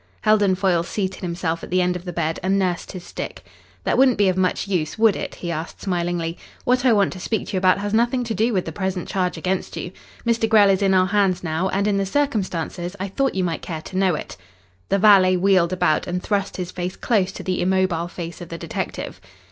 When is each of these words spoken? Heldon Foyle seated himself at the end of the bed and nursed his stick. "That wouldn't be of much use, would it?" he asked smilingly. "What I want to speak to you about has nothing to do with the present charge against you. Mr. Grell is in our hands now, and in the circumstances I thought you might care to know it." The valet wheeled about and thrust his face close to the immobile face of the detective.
Heldon 0.21 0.55
Foyle 0.55 0.81
seated 0.81 1.21
himself 1.21 1.63
at 1.63 1.69
the 1.69 1.79
end 1.79 1.95
of 1.95 2.05
the 2.05 2.11
bed 2.11 2.39
and 2.41 2.57
nursed 2.57 2.91
his 2.93 3.03
stick. 3.03 3.43
"That 3.83 3.99
wouldn't 3.99 4.17
be 4.17 4.29
of 4.29 4.35
much 4.35 4.67
use, 4.67 4.97
would 4.97 5.15
it?" 5.15 5.35
he 5.35 5.51
asked 5.51 5.79
smilingly. 5.79 6.39
"What 6.63 6.85
I 6.85 6.91
want 6.91 7.13
to 7.13 7.19
speak 7.19 7.45
to 7.49 7.53
you 7.53 7.57
about 7.59 7.77
has 7.77 7.93
nothing 7.93 8.23
to 8.23 8.33
do 8.33 8.51
with 8.51 8.65
the 8.65 8.71
present 8.71 9.07
charge 9.07 9.37
against 9.37 9.77
you. 9.77 9.91
Mr. 10.25 10.49
Grell 10.49 10.71
is 10.71 10.81
in 10.81 10.95
our 10.95 11.05
hands 11.05 11.43
now, 11.43 11.69
and 11.69 11.87
in 11.87 11.97
the 11.97 12.05
circumstances 12.07 12.95
I 12.99 13.09
thought 13.09 13.35
you 13.35 13.43
might 13.43 13.61
care 13.61 13.81
to 13.83 13.95
know 13.95 14.15
it." 14.15 14.37
The 14.89 14.97
valet 14.97 15.37
wheeled 15.37 15.71
about 15.71 16.07
and 16.07 16.23
thrust 16.23 16.57
his 16.57 16.71
face 16.71 16.95
close 16.95 17.31
to 17.33 17.43
the 17.43 17.61
immobile 17.61 18.07
face 18.07 18.41
of 18.41 18.49
the 18.49 18.57
detective. 18.57 19.21